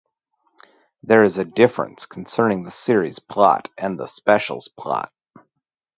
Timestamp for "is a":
1.21-1.45